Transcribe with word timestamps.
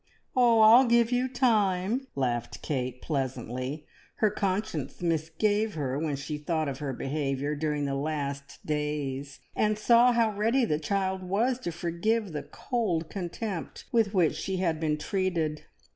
"Oh, 0.35 0.61
I'll 0.61 0.85
give 0.85 1.11
you 1.11 1.27
time!" 1.27 2.07
laughed 2.15 2.63
Kate 2.63 3.03
pleasantly. 3.03 3.85
Her 4.15 4.31
conscience 4.31 4.99
misgave 5.03 5.75
her 5.75 5.99
when 5.99 6.15
she 6.15 6.39
thought 6.39 6.67
of 6.67 6.79
her 6.79 6.91
behaviour 6.91 7.53
during 7.53 7.85
the 7.85 7.93
last 7.93 8.65
days, 8.65 9.41
and 9.55 9.77
saw 9.77 10.11
how 10.11 10.31
ready 10.35 10.65
the 10.65 10.79
child 10.79 11.21
was 11.21 11.59
to 11.59 11.71
forgive 11.71 12.31
the 12.31 12.41
cold 12.41 13.11
contempt, 13.11 13.85
with 13.91 14.11
which 14.11 14.33
she 14.33 14.57
had 14.57 14.79
been 14.79 14.97
treated. 14.97 15.65